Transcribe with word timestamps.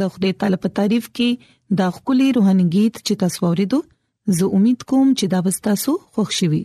د 0.00 0.08
خدای 0.12 0.32
تعالی 0.42 0.56
په 0.64 0.68
تعریف 0.80 1.04
کې 1.16 1.28
دا 1.80 1.88
خولي 1.96 2.28
روحاني 2.36 2.66
गीत 2.76 2.94
چې 3.06 3.14
تاسو 3.24 3.38
ورېدو 3.44 3.78
زه 4.40 4.44
امید 4.58 4.80
کوم 4.92 5.08
چې 5.18 5.24
دا 5.34 5.38
وستاسو 5.48 5.92
خوښ 6.12 6.28
شي 6.38 6.60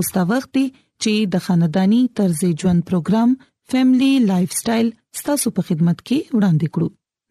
اوس 0.00 0.08
دا 0.16 0.22
وخت 0.30 0.54
چې 1.02 1.12
د 1.34 1.42
خاندانی 1.48 2.00
طرز 2.20 2.40
ژوند 2.60 2.80
پروګرام 2.90 3.30
فیملی 3.72 4.10
لایف 4.28 4.50
سټایل 4.60 4.88
تاسو 5.30 5.48
په 5.58 5.62
خدمت 5.68 5.98
کې 6.06 6.18
وړاندې 6.36 6.68
کړو 6.76 6.88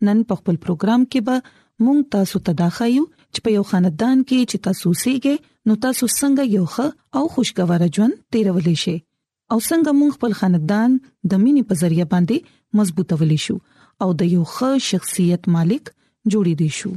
نن 0.10 0.18
په 0.30 0.34
خپل 0.42 0.56
پروګرام 0.66 1.01
کې 1.12 1.19
به 1.30 1.38
مونږ 1.84 2.00
تاسو 2.16 2.36
ته 2.50 2.60
دا 2.62 2.69
خایو 2.78 3.04
چې 3.34 3.40
په 3.48 3.54
یو 3.57 3.63
خاندان 3.72 4.18
کې 4.30 4.40
چې 4.50 4.57
تاسو 4.68 4.88
سیګه 5.04 5.36
نو 5.72 5.75
تاسو 5.86 6.04
څنګه 6.19 6.44
یو 6.57 6.63
ښه 6.75 6.88
او 7.19 7.24
خوشګوار 7.34 7.81
ژوند 7.98 8.13
تیرولې 8.34 8.75
شئ 8.84 8.95
او 9.51 9.57
څنګه 9.68 9.92
مونږ 10.00 10.12
خپل 10.18 10.31
خاندان 10.42 10.90
د 11.30 11.31
مینې 11.44 11.63
په 11.72 11.81
ذریعہ 11.81 12.07
باندې 12.13 12.38
مضبوطولې 12.80 13.40
شو 13.45 13.56
او 14.04 14.10
د 14.22 14.32
یو 14.36 14.44
ښه 14.54 14.70
شخصیت 14.90 15.44
مالک 15.56 15.86
جوړې 16.32 16.56
دي 16.62 16.70
شو 16.80 16.92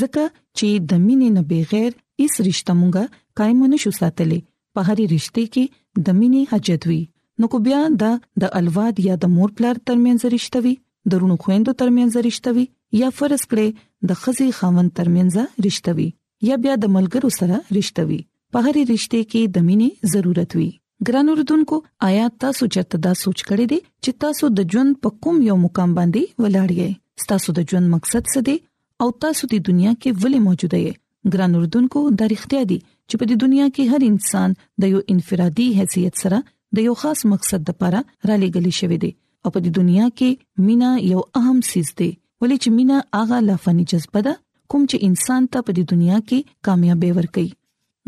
ځکه 0.00 0.22
چې 0.58 0.68
د 0.92 1.02
مینې 1.06 1.28
نه 1.36 1.42
بغیر 1.50 1.90
ایس 2.20 2.34
رشتہ 2.48 2.72
مونږه 2.80 3.02
قائم 3.40 3.60
نشو 3.72 3.90
ساتلې 4.00 4.40
په 4.74 4.80
هرې 4.88 5.06
رشتې 5.14 5.44
کې 5.56 5.64
د 6.08 6.18
مینې 6.18 6.42
حاجت 6.52 6.82
وي 6.90 7.02
نو 7.42 7.50
کو 7.54 7.60
بیا 7.66 7.80
د 8.04 8.20
د 8.44 8.54
الواد 8.60 8.94
یا 9.08 9.14
د 9.24 9.34
مور 9.36 9.50
پلار 9.60 9.76
ترمنځ 9.90 10.20
رشتہ 10.36 10.58
وي 10.68 10.74
درونو 11.14 11.34
خويندو 11.46 11.72
ترمنځ 11.82 12.12
رشتہ 12.28 12.50
وي 12.58 12.64
یا 13.00 13.08
فرض 13.18 13.42
کړئ 13.50 13.68
د 14.12 14.20
خزي 14.20 14.48
خاوند 14.60 14.90
ترمنځ 15.00 15.34
رشتہ 15.68 15.90
وي 15.98 16.08
یا 16.52 16.62
بیا 16.68 16.74
د 16.86 16.94
ملګرو 16.96 17.30
سره 17.40 17.56
رښتوی 17.76 18.20
په 18.52 18.58
هرې 18.66 18.82
رښتې 18.92 19.20
کې 19.30 19.42
د 19.56 19.68
مینې 19.68 20.10
ضرورت 20.14 20.50
وي 20.60 20.70
ګران 21.08 21.26
اوردونکو 21.30 21.76
آیا 22.08 22.26
تاسو 22.44 22.62
چرته 22.76 22.96
دا 23.06 23.12
سوچ 23.22 23.38
کړی 23.50 23.66
دی 23.72 23.78
چې 24.04 24.10
تاسو 24.24 24.44
د 24.58 24.74
ژوند 24.74 24.92
په 25.06 25.18
کوم 25.26 25.36
یو 25.48 25.56
مقام 25.64 25.90
باندې 25.98 26.22
ولاړی 26.44 27.26
تاسو 27.32 27.48
د 27.58 27.66
ژوند 27.72 27.86
مقصد 27.94 28.22
څه 28.32 28.40
دی 28.48 28.56
او 29.04 29.08
تاسو 29.24 29.44
د 29.52 29.62
دنیا 29.68 29.92
کې 30.02 30.10
ولې 30.22 30.40
موجوده 30.48 30.78
یې 30.84 30.92
ګران 31.32 31.52
اوردونکو 31.56 32.00
دا 32.18 32.24
اړتیا 32.30 32.62
دي 32.72 32.78
چې 33.08 33.14
په 33.18 33.24
دې 33.28 33.36
دنیا 33.44 33.66
کې 33.74 33.82
هر 33.92 34.02
انسان 34.10 34.50
د 34.84 34.94
یو 34.94 35.00
انفرادي 35.16 35.68
حیثیت 35.80 36.14
سره 36.24 36.38
د 36.78 36.88
یو 36.90 36.94
خاص 37.02 37.20
مقصد 37.32 37.60
لپاره 37.72 37.96
را 38.28 38.36
لېګل 38.44 38.66
شوی 38.80 38.98
دی 39.06 39.12
او 39.42 39.48
په 39.54 39.60
دې 39.64 39.70
دنیا 39.80 40.06
کې 40.18 40.30
مینا 40.68 40.90
یو 41.12 41.20
اهم 41.40 41.58
سیز 41.72 41.88
دی 42.02 42.10
ولې 42.40 42.56
چې 42.62 42.68
مینا 42.78 42.98
هغه 43.20 43.36
لافنی 43.50 43.84
جذبه 43.92 44.20
ده 44.28 44.32
کوم 44.70 44.82
چې 44.90 44.96
انسان 45.12 45.42
ته 45.52 45.58
په 45.68 45.72
دې 45.76 45.84
دنیا 45.94 46.18
کې 46.28 46.38
کامیابی 46.68 47.10
ورکړي 47.18 47.48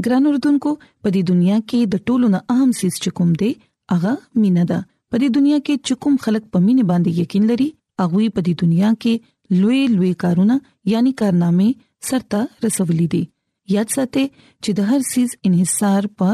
ګران 0.04 0.26
اردوونکو 0.28 0.70
په 1.02 1.08
دې 1.14 1.22
دنیا 1.30 1.58
کې 1.70 1.80
د 1.94 2.02
ټولو 2.08 2.26
نه 2.34 2.40
اهم 2.54 2.70
سیس 2.80 2.94
چکم 3.06 3.28
دی 3.42 3.48
هغه 3.92 4.12
مینا 4.42 4.64
ده 4.70 4.78
په 5.10 5.16
دې 5.20 5.28
دنیا 5.36 5.58
کې 5.66 5.74
چکم 5.90 6.14
خلک 6.26 6.44
په 6.56 6.64
مینه 6.66 6.84
باندې 6.90 7.10
یقین 7.26 7.44
لري 7.52 7.68
هغه 8.00 8.20
په 8.34 8.40
دې 8.46 8.54
دنیا 8.64 8.90
کې 9.02 9.14
لوی 9.62 9.80
لوی 9.96 10.12
کارونه 10.24 10.56
یعنی 10.92 11.12
کارنامې 11.20 11.70
سرته 12.10 12.40
رسولې 12.64 13.06
دي 13.16 13.22
یاد 13.76 13.88
ساتئ 13.98 14.26
چې 14.62 14.70
د 14.80 14.92
هر 14.92 15.00
سیس 15.12 15.30
انحصار 15.50 16.02
په 16.22 16.28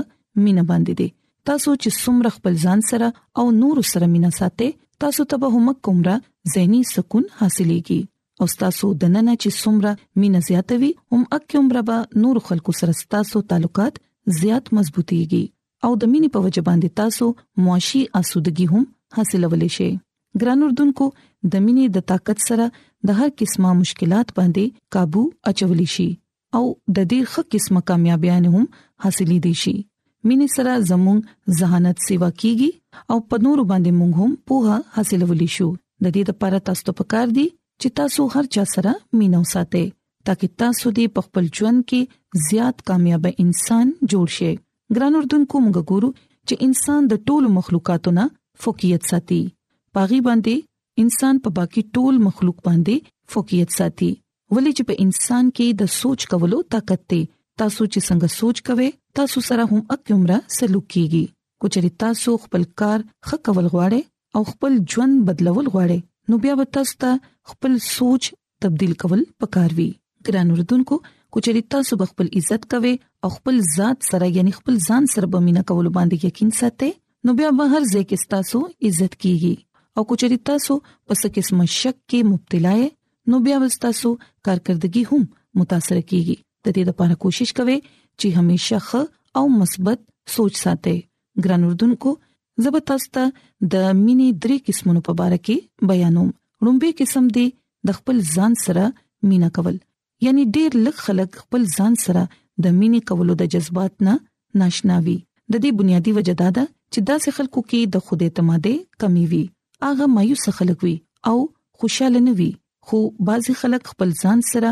مینا 0.47 0.63
باندې 0.71 0.95
دی 1.03 1.09
تاسو 1.51 1.71
چې 1.83 1.89
څومره 2.05 2.29
خپل 2.39 2.55
ځان 2.65 2.81
سره 2.91 3.09
او 3.43 3.51
نور 3.65 3.77
سره 3.93 4.07
مینا 4.17 4.31
ساتئ 4.41 4.71
تاسو 5.07 5.21
ته 5.35 5.45
به 5.45 5.49
هم 5.59 5.67
کومره 5.89 6.15
زهني 6.55 6.81
سکون 6.95 7.25
حاصلېږي 7.39 8.01
او 8.43 8.47
تاسو 8.61 8.89
د 9.01 9.11
نن 9.15 9.29
چې 9.43 9.51
څومره 9.63 9.91
مینه 10.21 10.39
زیاتوي 10.47 10.89
هم 11.15 11.21
اکه 11.37 11.59
عمره 11.59 11.83
به 11.91 11.99
نور 12.23 12.37
خلکو 12.47 12.73
سره 12.79 12.95
تاسو 13.15 13.43
تعلقات 13.53 14.01
زیات 14.39 14.71
مضبوطيږي 14.79 15.45
او 15.89 15.91
د 16.05 16.09
مینې 16.15 16.33
په 16.37 16.41
وجه 16.47 16.65
باندې 16.69 16.97
تاسو 17.03 17.29
معاشي 17.67 18.01
اسودګي 18.21 18.67
هم 18.73 18.89
حاصلولی 19.21 19.69
شئ 19.77 19.87
ګران 20.41 20.67
اردوونکو 20.71 21.07
د 21.21 21.55
مینې 21.69 21.95
د 21.99 22.05
طاقت 22.13 22.45
سره 22.49 22.67
د 23.13 23.21
هر 23.21 23.31
قسمه 23.45 23.77
مشکلات 23.85 24.35
باندې 24.41 24.83
काबू 24.99 25.25
اچولی 25.53 25.89
شي 25.95 26.09
او 26.61 26.65
د 26.67 26.99
دې 26.99 27.33
خه 27.35 27.47
قسمه 27.57 27.87
کامیابیاں 27.93 28.41
هم 28.57 28.67
حاصلې 28.67 29.43
دي 29.49 29.55
شي 29.65 29.77
مینې 29.79 30.59
سره 30.59 30.91
زموږ 30.91 31.59
ذہانت 31.63 32.05
سیوا 32.11 32.33
کیږي 32.37 33.09
او 33.15 33.23
په 33.33 33.47
نور 33.49 33.67
باندې 33.73 34.05
موږ 34.05 34.23
هم 34.23 34.39
پوها 34.51 34.83
حاصلولی 35.01 35.51
شو 35.59 35.71
د 35.75 36.15
دې 36.15 36.33
لپاره 36.33 36.65
تاسو 36.71 36.91
ته 36.93 37.03
پکار 37.03 37.39
دی 37.43 37.49
چې 37.83 37.89
تاسو 38.01 38.23
هر 38.35 38.47
چا 38.57 38.65
سره 38.75 38.93
مینو 39.21 39.41
ساتئ 39.53 39.85
ترڅو 40.29 40.47
تاسو 40.63 40.87
دې 40.99 41.07
په 41.19 41.27
خپل 41.29 41.45
ژوند 41.59 41.79
کې 41.93 42.01
زیات 42.49 42.77
کامیاب 42.91 43.25
انسان 43.45 43.87
جوړ 44.11 44.27
شئ 44.37 44.53
ګران 44.99 45.13
اردوونکو 45.21 45.57
موږ 45.65 45.77
ګورو 45.95 46.11
چې 46.49 46.55
انسان 46.69 47.01
د 47.13 47.21
ټولو 47.31 47.47
مخلوقاتو 47.59 48.11
نه 48.19 48.25
فوقیت 48.67 49.03
ساتي 49.13 49.39
پاغي 49.99 50.21
باندې 50.29 50.55
انسان 51.07 51.35
په 51.49 51.55
باقي 51.61 51.83
ټول 51.99 52.15
مخلوق 52.29 52.59
باندې 52.69 52.97
فوقیت 53.37 53.71
ساتي 53.79 54.11
ولې 54.55 54.73
چې 54.77 54.85
په 54.89 54.95
انسان 55.07 55.45
کې 55.57 55.67
د 55.83 55.93
سوچ 55.99 56.21
کولو 56.35 56.59
طاقت 56.77 57.01
دی 57.15 57.21
تاسو 57.63 57.83
چې 57.93 58.01
څنګه 58.09 58.37
سوچ 58.39 58.57
کوئ 58.67 58.91
تاسو 59.21 59.39
سره 59.49 59.63
هم 59.73 59.81
اکیمره 59.97 60.39
سلوک 60.61 60.87
کیږي 60.95 61.25
کو 61.61 61.65
چې 61.75 61.99
تاسو 62.07 62.31
خپل 62.47 62.63
کار 62.83 62.99
ښه 63.05 63.45
کول 63.51 63.67
غواړئ 63.77 64.41
او 64.41 64.49
خپل 64.55 64.73
ژوند 64.95 65.15
بدلول 65.31 65.67
غواړئ 65.77 66.01
نو 66.29 66.37
بیا 66.43 66.55
وتاسو 66.59 67.07
خپل 67.51 67.79
سوچ 67.95 68.23
تبديل 68.63 68.93
کول 69.03 69.23
پکار 69.41 69.71
وی 69.77 69.91
ګران 70.29 70.51
وردونکو 70.51 70.99
کوچري 71.35 71.63
تاسو 71.75 71.97
خپل 72.11 72.27
عزت 72.41 72.69
کوي 72.71 72.95
او 73.27 73.29
خپل 73.37 73.57
ذات 73.77 73.99
سره 74.11 74.29
یعنی 74.37 74.51
خپل 74.59 74.77
ځان 74.89 75.03
سره 75.15 75.27
بمینا 75.33 75.63
کول 75.71 75.89
باندې 75.97 76.27
یقین 76.31 76.51
ساتي 76.61 76.91
نو 77.27 77.35
بیا 77.41 77.51
به 77.61 77.65
هر 77.73 77.83
ځای 77.93 78.05
کې 78.11 78.31
تاسو 78.37 78.59
عزت 78.91 79.15
کیږي 79.23 79.55
او 79.97 80.05
کوچري 80.13 80.39
تاسو 80.51 80.77
پس 81.07 81.25
کیسه 81.35 81.59
مشک 81.63 81.97
کې 81.97 82.31
مبتلا 82.35 82.77
نو 83.33 83.41
بیا 83.49 83.59
تاسو 83.87 84.15
کارکردګي 84.47 85.03
هم 85.13 85.27
متاثر 85.63 85.97
کیږي 86.11 86.37
د 86.65 86.67
دې 86.77 86.83
لپاره 86.93 87.21
کوشش 87.27 87.51
کوي 87.61 87.79
چې 87.89 88.37
هميشه 88.39 88.79
ښه 88.91 89.41
او 89.41 89.57
مثبت 89.61 90.07
سوچ 90.39 90.53
ساتي 90.65 90.99
ګران 91.45 91.63
وردونکو 91.71 92.17
زبر 92.65 92.81
تاسو 92.91 93.09
ته 93.17 93.25
د 93.73 93.75
مینې 94.05 94.29
درې 94.43 94.57
قسمونو 94.69 95.01
په 95.09 95.13
اړه 95.27 95.39
کې 95.47 95.57
بیانوم 95.91 96.29
رومبي 96.67 96.91
قسم 97.01 97.25
دی 97.37 97.47
د 97.91 97.99
خپل 97.99 98.17
ځان 98.35 98.53
سره 98.65 98.85
مینا 99.31 99.49
کول 99.59 99.77
یعنی 100.27 100.43
ډیر 100.57 100.71
لږ 100.85 100.97
خلک 101.09 101.31
خپل 101.45 101.63
ځان 101.83 101.93
سره 102.05 102.23
د 102.33 102.67
مینې 102.79 103.01
کولو 103.11 103.33
د 103.43 103.51
جذبات 103.57 103.95
نه 104.09 104.15
ناشناوي 104.63 105.17
د 105.53 105.55
دې 105.63 105.71
بنیادی 105.81 106.11
وجه 106.19 106.35
دا 106.43 106.49
ده 106.59 106.65
چې 106.93 107.01
داسې 107.11 107.29
خلکو 107.39 107.61
کې 107.71 107.81
د 107.97 108.07
خوده 108.09 108.25
اعتمادې 108.29 108.77
کمی 109.05 109.25
وي 109.35 109.43
اغه 109.91 110.07
مایوس 110.17 110.45
خلک 110.61 110.79
وي 110.87 110.95
او 111.33 111.37
خوشاله 111.79 112.21
نه 112.27 112.33
وي 112.41 112.51
خو 112.91 112.99
بعضی 113.31 113.53
خلک 113.63 113.83
خپل 113.95 114.11
ځان 114.25 114.39
سره 114.51 114.71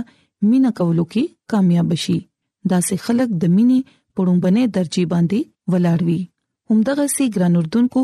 مینا 0.51 0.71
کولو 0.83 1.05
کې 1.13 1.25
کامیاب 1.55 1.97
شي 2.05 2.19
داسې 2.73 3.05
خلک 3.07 3.29
د 3.43 3.45
مینې 3.57 3.81
پړونبنه 4.15 4.63
درجی 4.79 5.05
باندې 5.15 5.75
ولاړ 5.75 5.99
وي 6.11 6.21
همدغه 6.73 7.05
سي 7.17 7.25
ګرانوردونکو 7.37 8.01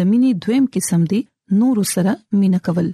د 0.00 0.08
مینې 0.10 0.30
دویم 0.44 0.66
قسم 0.74 1.02
دی 1.14 1.20
نور 1.62 1.76
سره 1.94 2.12
مینا 2.42 2.58
کول 2.68 2.86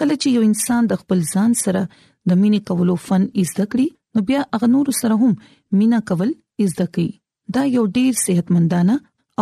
کله 0.00 0.14
چې 0.22 0.28
یو 0.36 0.42
انسان 0.50 0.82
د 0.90 0.98
خپل 1.04 1.18
ځان 1.38 1.50
سره 1.64 1.80
د 1.94 2.30
مینې 2.40 2.60
کولو 2.70 2.94
فن 3.06 3.22
زده 3.50 3.64
کړي 3.72 3.86
نو 4.16 4.20
بیا 4.28 4.40
هغه 4.54 4.66
نور 4.74 4.86
سره 5.00 5.14
هم 5.22 5.32
مینا 5.78 5.98
کول 6.10 6.30
زده 6.74 6.86
کوي 6.96 7.06
دا 7.56 7.62
یو 7.76 7.84
ډیر 7.96 8.12
صحتمندانه 8.26 8.94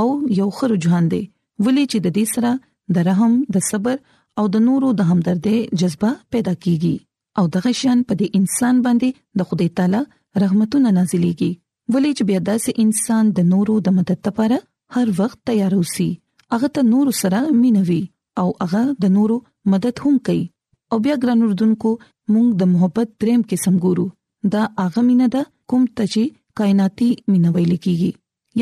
او 0.02 0.07
یو 0.40 0.47
ښه 0.57 0.64
رجحان 0.73 1.05
دی 1.14 1.23
ولې 1.64 1.85
چې 1.90 1.99
د 2.05 2.09
دې 2.16 2.26
سره 2.37 2.50
د 2.99 3.07
رحم 3.09 3.33
د 3.57 3.66
صبر 3.71 3.95
او 4.40 4.45
د 4.55 4.62
نورو 4.69 4.88
د 5.00 5.11
همدردۍ 5.11 5.59
جذبه 5.83 6.11
پیدا 6.37 6.55
کیږي 6.64 6.95
او 7.43 7.50
دغه 7.59 7.71
شان 7.83 7.99
په 8.11 8.14
دې 8.21 8.28
انسان 8.43 8.75
باندې 8.88 9.09
د 9.43 9.52
خدای 9.52 9.69
تعالی 9.81 10.00
رحمتونه 10.45 10.88
نازلېږي 10.97 11.50
ولې 11.93 12.11
چې 12.16 12.23
بیا 12.33 12.40
داسې 12.50 12.71
انسان 12.87 13.25
د 13.40 13.47
نورو 13.52 13.75
د 13.88 13.95
مدد 13.99 14.19
لپاره 14.31 14.59
هر 14.95 15.09
وخت 15.19 15.38
تیار 15.49 15.73
اوسي 15.78 16.09
هغه 16.55 16.69
ته 16.76 16.81
نور 16.93 17.07
سره 17.23 17.40
مينوي 17.62 18.02
او 18.43 18.49
هغه 18.61 18.83
د 19.05 19.12
نورو 19.16 19.37
مدد 19.75 19.97
هم 20.07 20.14
کوي 20.28 20.45
او 20.93 20.97
بیا 21.07 21.14
ګران 21.25 21.38
اردوونکو 21.49 21.90
مونږ 22.33 22.47
د 22.61 22.71
محبت 22.75 23.09
دریم 23.25 23.40
قسم 23.55 23.75
ګورو 23.87 24.07
دا 24.55 24.62
هغه 24.85 25.00
مینه 25.09 25.26
ده 25.35 25.43
کوم 25.73 25.83
ته 26.00 26.05
چې 26.12 26.23
کائناتي 26.62 27.11
مینه 27.33 27.49
ویل 27.59 27.75
کیږي 27.85 28.11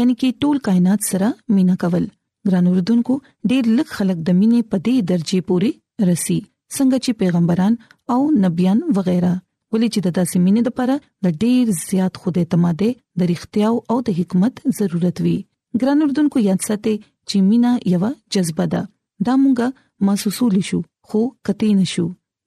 یعنی 0.00 0.14
کې 0.20 0.28
ټول 0.44 0.56
کائنات 0.70 1.00
سره 1.12 1.28
مینه 1.60 1.74
کول 1.86 2.02
ګران 2.48 2.64
اردوونکو 2.74 3.14
ډېر 3.50 3.64
لږ 3.78 3.88
خلک 4.00 4.18
د 4.22 4.30
مینې 4.42 4.60
په 4.74 4.84
دې 4.86 4.96
درجه 5.14 5.38
پوري 5.52 5.72
رسی 6.10 6.38
څنګه 6.76 6.98
چې 7.04 7.12
پیغمبران 7.24 7.74
او 8.14 8.20
نبيان 8.44 8.78
وغیرہ 9.00 9.34
ولې 9.72 9.88
چې 9.92 10.00
د 10.06 10.20
تاسو 10.20 10.34
مینې 10.46 10.62
لپاره 10.68 10.94
د 11.24 11.26
ډېر 11.42 11.64
زیات 11.88 12.14
خوده 12.22 12.40
اعتماد 12.44 12.82
د 13.18 13.22
اړتیا 13.34 13.68
او 13.92 13.96
د 14.08 14.16
حکمت 14.18 14.54
ضرورت 14.80 15.18
وي 15.26 15.38
ګران 15.82 16.00
اردوونکو 16.02 16.38
یاد 16.48 16.62
ساتئ 16.66 16.94
چې 17.28 17.36
مینا 17.48 17.72
یو 17.92 18.02
جذبه 18.34 18.64
ده 18.74 18.80
دا 19.28 19.34
مونږه 19.42 19.66
محسوسول 20.08 20.52
شو 20.70 20.78
خو 21.10 21.20
کته 21.48 21.68
نشو 21.78 22.04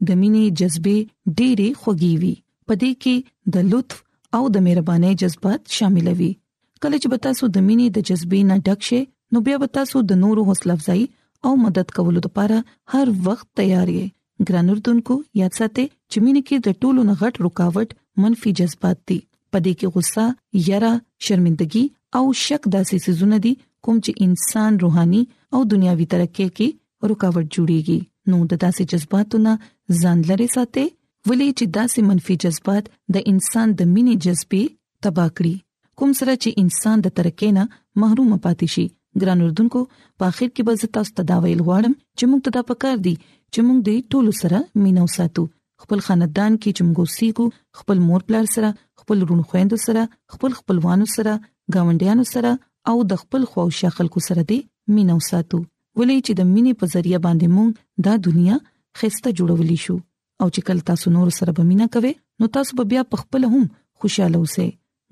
د 0.10 0.20
مینې 0.22 0.44
جذبه 0.62 0.96
ډېری 1.40 1.70
خوږی 1.82 2.12
وي 2.22 2.34
پدې 2.68 2.92
کې 3.02 3.16
د 3.58 3.68
لطف 3.74 3.98
او 4.40 4.44
د 4.58 4.64
مهرباني 4.68 5.12
جذبات 5.24 5.62
شامل 5.80 6.08
وي 6.20 6.30
کله 6.82 6.98
چې 7.02 7.22
تاسو 7.28 7.44
د 7.58 7.66
مینې 7.68 7.88
د 7.98 8.08
جذبې 8.10 8.42
نه 8.52 8.56
ډک 8.70 8.80
شئ 8.92 9.02
نو 9.36 9.44
بیا 9.50 9.68
تاسو 9.80 10.04
د 10.10 10.22
نورو 10.24 10.42
حوصله 10.52 10.74
افزایی 10.78 11.06
او 11.50 11.56
مدد 11.66 11.88
کولو 12.00 12.20
لپاره 12.26 12.58
هر 12.96 13.06
وخت 13.28 13.48
تیار 13.62 13.90
یې 13.96 14.52
ګران 14.52 14.68
اردوونکو 14.74 15.20
یاد 15.44 15.60
ساتئ 15.62 15.86
چې 15.86 16.28
مینې 16.28 16.52
کې 16.52 16.68
د 16.68 16.80
ټولو 16.86 17.02
نه 17.10 17.16
غټ 17.24 17.48
رکاوټ 17.48 17.90
منفي 18.26 18.56
جذبات 18.62 18.98
دي 19.10 19.20
پدې 19.54 19.74
کې 19.82 19.98
غصه، 19.98 20.70
یره، 20.70 20.94
شرمندګي 21.26 21.84
او 22.16 22.26
شک 22.46 22.64
داسې 22.76 22.96
سيزونه 23.06 23.38
دي 23.46 23.54
کوم 23.88 23.98
چې 24.06 24.12
انسان 24.28 24.72
روحاني 24.84 25.22
او 25.58 25.64
دنیوي 25.74 26.06
ترقې 26.14 26.48
کې 26.58 26.68
رکاوټ 27.12 27.46
جوړيږي 27.56 28.00
نو 28.34 28.38
د 28.52 28.62
داسې 28.64 28.82
جذباتونو 28.92 29.52
ځان 30.02 30.18
لري 30.32 30.48
ساتي 30.56 30.86
ولې 31.28 31.50
چې 31.58 31.66
داسې 31.78 32.00
منفي 32.12 32.36
جذبات 32.44 32.84
د 33.18 33.28
انسان 33.32 33.68
د 33.80 33.90
مینې 33.94 34.16
جذبې 34.24 34.64
تباہ 35.08 35.30
کړي 35.38 35.56
کوم 36.02 36.12
سره 36.22 36.34
چې 36.44 36.50
انسان 36.64 36.98
د 37.08 37.14
ترقې 37.18 37.50
نه 37.58 37.64
محروم 38.04 38.32
پاتې 38.46 38.68
شي 38.78 38.86
ګران 39.24 39.40
اردوونکو 39.44 39.82
په 40.18 40.24
اخر 40.32 40.48
کې 40.56 40.62
به 40.70 40.74
زه 40.84 40.88
تاسو 40.98 41.12
ته 41.20 41.24
دا 41.34 41.38
ویل 41.44 41.62
غواړم 41.68 41.94
چې 42.18 42.24
موږ 42.30 42.42
ته 42.46 42.52
دا 42.58 42.62
پکار 42.72 42.98
دي 43.10 43.16
چې 43.54 43.60
موږ 43.68 43.80
د 43.88 43.90
ټولو 44.16 44.32
سره 44.42 44.58
مینو 44.86 45.06
ساتو 45.18 45.44
خپل 45.84 46.00
خاندان 46.08 46.52
کې 46.62 46.72
چې 46.76 46.84
موږ 46.88 47.00
سیګو 47.18 47.46
خپل 47.84 47.98
مور 48.10 48.22
پلار 48.32 48.46
سره 48.56 48.70
خپل 49.04 49.18
رونو 49.30 49.44
خويندو 49.54 49.78
سره 49.86 50.02
خپل 50.36 50.52
خپلوانو 50.60 51.08
سره 51.18 51.34
ګاونډیانو 51.76 52.24
سره 52.34 52.52
او 52.92 52.98
د 53.12 53.22
خپل 53.24 53.42
خوښ 53.54 53.80
خلکو 53.98 54.20
سره 54.28 54.42
دې 54.52 54.60
مینو 55.00 55.18
ساتو 55.30 55.58
ولې 55.98 56.18
چې 56.26 56.32
د 56.40 56.50
مینې 56.54 56.74
په 56.82 56.86
ذریعہ 56.96 57.20
باندې 57.26 57.48
مونږ 57.56 57.72
دا 58.10 58.14
دنیا 58.30 58.56
خسته 59.02 59.30
جوړولې 59.38 59.78
شو 59.86 59.96
او 60.42 60.48
چې 60.56 60.62
کله 60.70 60.82
تاسو 60.90 61.08
نور 61.18 61.28
سره 61.40 61.52
به 61.60 61.64
مینا 61.74 61.88
کوئ 61.98 62.14
نو 62.42 62.46
تاسو 62.58 62.72
به 62.82 62.92
بیا 62.96 63.02
خپل 63.24 63.42
هم 63.54 63.64
خوشاله 64.02 64.38
اوسئ 64.42 64.68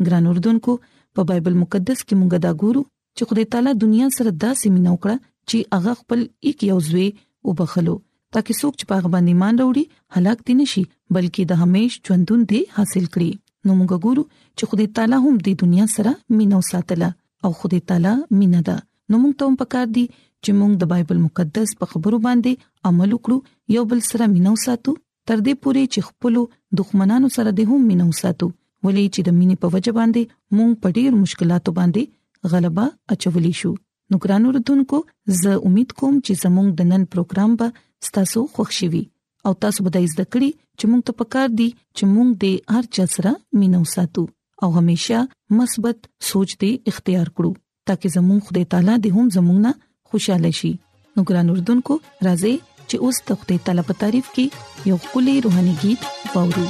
ګران 0.08 0.24
اردوونکو 0.34 0.74
په 1.14 1.22
بایبل 1.32 1.56
مقدس 1.64 2.00
کې 2.08 2.16
مونږ 2.20 2.34
دا 2.48 2.52
ګورو 2.64 2.82
چې 3.18 3.22
خدای 3.32 3.46
تعالی 3.56 3.72
دنیا 3.86 4.08
سره 4.18 4.30
داسې 4.44 4.66
مینا 4.76 4.92
وکړه 4.94 5.18
چې 5.50 5.58
هغه 5.76 5.92
خپل 6.02 6.20
یک 6.50 6.58
یو 6.72 6.80
زوی 6.90 7.08
وبخلو 7.50 7.96
ترڅو 8.36 8.68
چې 8.78 8.86
پاغ 8.92 9.04
باندې 9.14 9.34
مان 9.42 9.56
وروړي 9.60 9.84
هلاک 10.20 10.38
دي 10.50 10.54
نشي 10.62 10.84
بلکې 11.16 11.42
د 11.52 11.66
همیش 11.66 11.92
ژوندون 12.08 12.40
دي 12.54 12.62
حاصل 12.78 13.06
کړي 13.18 13.32
نو 13.68 13.72
موږ 13.80 13.94
ګورو 14.06 14.24
چې 14.58 14.64
خدای 14.72 14.88
تعالی 14.98 15.18
هم 15.26 15.36
د 15.46 15.58
دنیا 15.62 15.86
سره 15.96 16.12
مینا 16.40 16.58
وساتله 16.64 17.10
او 17.48 17.52
خدای 17.62 17.82
تعالی 17.92 18.14
مینا 18.42 18.60
ده 18.70 18.76
نو 19.10 19.16
موږ 19.24 19.34
ته 19.42 19.50
هم 19.50 19.56
پکار 19.62 19.86
دي 19.96 20.04
چې 20.44 20.52
موږ 20.60 20.72
د 20.84 20.92
بایبل 20.92 21.20
مقدس 21.26 21.70
په 21.80 21.86
خبرو 21.94 22.18
باندې 22.28 22.52
عمل 22.92 23.10
وکړو 23.16 23.38
یو 23.78 23.84
بل 23.94 24.00
سره 24.10 24.30
مینا 24.36 24.52
وساتو 24.58 24.92
تر 25.30 25.38
دې 25.46 25.54
پورې 25.64 25.84
چې 25.94 26.00
خپل 26.12 26.34
دښمنانو 26.82 27.28
سره 27.38 27.50
د 27.62 27.72
هم 27.72 27.82
مینا 27.94 28.06
وساتو 28.12 28.48
ولې 28.86 29.06
چې 29.14 29.22
د 29.28 29.40
مینې 29.40 29.62
په 29.62 29.68
وجه 29.78 29.94
باندې 30.00 30.24
موږ 30.56 30.70
په 30.82 30.88
ډېر 30.98 31.12
مشکلاتو 31.24 31.76
باندې 31.80 32.54
غلبه 32.54 33.16
اچولې 33.16 33.54
شو 33.64 33.74
نو 34.14 34.22
ګرانو 34.24 34.54
ردوونکو 34.58 34.98
زه 35.44 35.54
امید 35.70 35.98
کوم 36.00 36.20
چې 36.24 36.46
زموږ 36.46 36.68
د 36.80 36.92
نن 36.94 37.10
پروګرام 37.16 37.60
به 37.62 38.10
ستاسو 38.10 38.46
خوښ 38.56 38.80
شي 38.80 39.06
او 39.48 39.54
تاسو 39.66 39.80
به 39.86 39.90
د 39.96 39.98
زده 40.14 40.26
کړې 40.36 40.50
چې 40.78 40.84
موږ 40.92 41.02
ته 41.10 41.14
پکار 41.22 41.48
دي 41.60 41.70
چې 41.96 42.04
موږ 42.14 42.28
د 42.44 42.46
هر 42.78 42.86
چا 42.98 43.06
سره 43.16 43.32
مينو 43.60 43.80
ساتو 43.94 44.24
او 44.66 44.70
هميشه 44.78 45.20
مثبت 45.60 45.98
سوچ 46.32 46.50
دې 46.62 46.72
اختیار 46.94 47.28
کړو 47.36 47.52
ترڅو 47.92 48.08
زموږ 48.16 48.40
خدای 48.50 48.66
تعالی 48.74 48.96
دې 49.04 49.10
هم 49.18 49.28
زموږ 49.38 49.58
نه 49.68 49.72
خوشاله 50.12 50.52
شي 50.62 50.72
نو 51.16 51.22
ګران 51.30 51.48
اردوونکو 51.56 51.94
راځي 52.26 52.54
چې 52.90 52.96
اوس 53.08 53.18
د 53.30 53.32
خدای 53.44 53.58
تعالی 53.70 53.84
په 53.92 54.00
تعریف 54.04 54.26
کې 54.40 54.46
یو 54.94 54.98
کلی 55.14 55.36
روحاني 55.48 55.76
गीत 55.86 56.02
واورو 56.36 56.66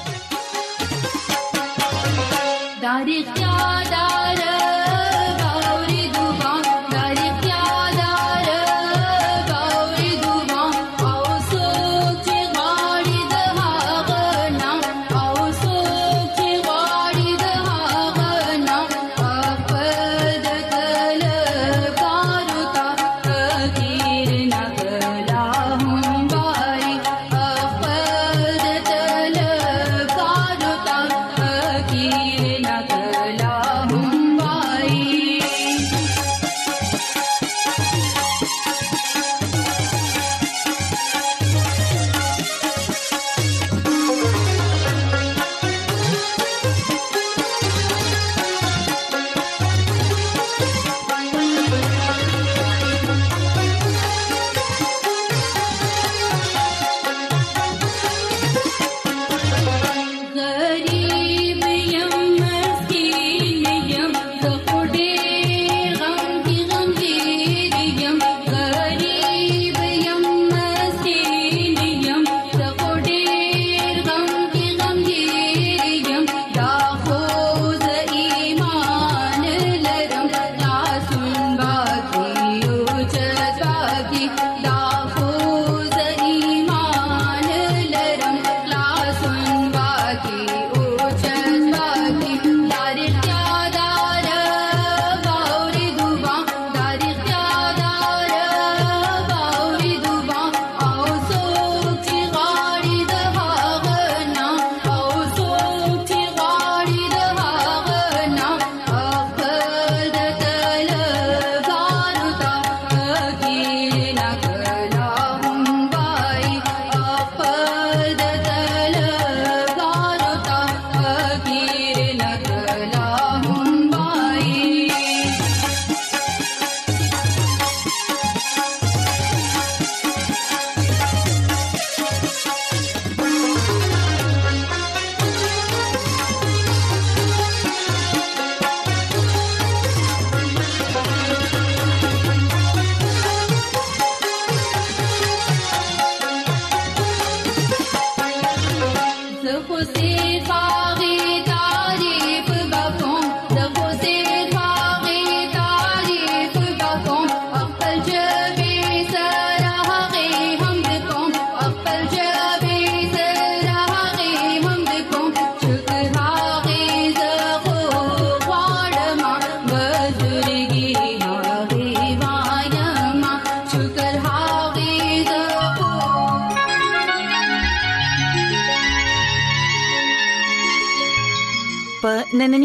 داري 2.85 3.19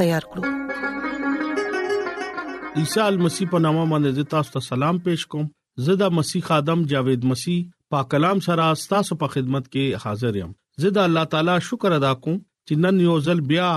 تیار 0.00 0.24
کړو 0.32 0.50
عیسی 2.80 3.04
مسیح 3.26 3.48
په 3.50 3.60
نامه 3.66 3.84
باندې 3.92 4.28
تاسو 4.34 4.52
ته 4.54 4.64
سلام 4.68 4.98
پېښ 5.08 5.32
کوم 5.34 5.46
زدا 5.88 6.08
مسیح 6.18 6.50
ادم 6.56 6.82
جاوید 6.92 7.24
مسیح 7.32 7.60
پاک 7.94 8.10
کلام 8.14 8.40
سره 8.46 8.66
تاسو 8.92 9.18
په 9.24 9.34
خدمت 9.36 9.68
کې 9.68 10.06
حاضر 10.06 10.38
یم 10.40 10.50
زدا 10.84 11.04
الله 11.10 11.30
تعالی 11.34 11.56
شکر 11.68 11.96
ادا 11.98 12.12
کوم 12.26 12.36
چې 12.38 12.84
نن 12.86 13.00
یو 13.06 13.16
ځل 13.28 13.42
بیا 13.52 13.68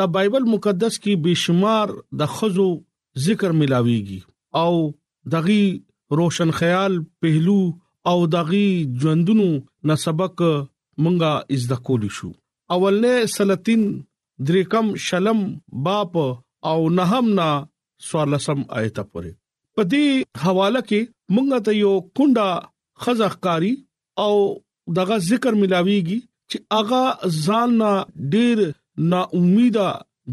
د 0.00 0.10
بایبل 0.16 0.44
مقدس 0.50 0.98
کې 1.02 1.14
بشمار 1.24 1.88
د 2.20 2.30
خزو 2.34 2.66
ذکر 3.24 3.52
ملاويږي 3.62 4.18
او 4.62 4.74
دغي 5.34 5.64
روشن 6.20 6.50
خیال 6.60 6.92
پهلو 7.24 7.58
او 8.12 8.26
دغي 8.34 8.66
ژوندونو 9.02 9.48
نسبک 9.90 10.40
مونږه 11.02 11.32
از 11.58 11.62
د 11.74 11.84
کولی 11.90 12.10
شو 12.20 12.30
اولنه 12.76 13.12
سلطین 13.34 13.82
دریکم 14.48 14.86
شلم 15.06 15.40
باپ 15.88 16.14
او 16.70 16.78
نهم 17.00 17.26
نا 17.40 17.48
سوالسم 18.08 18.60
آیت 18.78 18.96
پورې 19.10 19.30
په 19.74 19.82
دې 19.90 20.06
حواله 20.46 20.80
کې 20.88 21.00
مونږ 21.34 21.58
ته 21.68 21.72
یو 21.82 21.92
کونډه 22.16 22.48
خزخکاری 23.06 23.74
او 24.24 24.34
دغه 25.00 25.18
ذکر 25.30 25.60
ملاويږي 25.60 26.18
چې 26.52 26.58
اغا 26.80 27.04
ځان 27.44 27.68
نه 27.80 27.90
ډیر 28.32 28.58
نا 29.10 29.20
امیده 29.38 29.86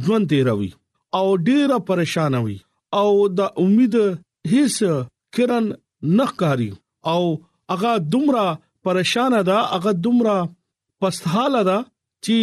ژوند 0.04 0.26
تیروي 0.32 0.72
او 1.18 1.26
ډیر 1.48 1.70
پریشان 1.90 2.34
وي 2.46 2.58
او 3.00 3.10
د 3.38 3.40
امید 3.64 3.96
هیڅ 4.54 4.76
کرن 5.36 5.66
نخکاری 6.18 6.72
او 7.14 7.22
اغا 7.76 7.94
دومره 8.14 8.44
پریشان 8.88 9.34
ده 9.50 9.58
اغا 9.78 9.92
دومره 10.08 10.36
پستحاله 11.02 11.62
ده 11.70 11.78
چې 12.26 12.38